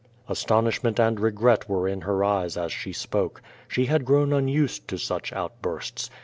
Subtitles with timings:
[0.27, 3.39] Astonishment and regret were in her eyes as she spoke.
[3.67, 6.09] She had grown unused to such outbursts.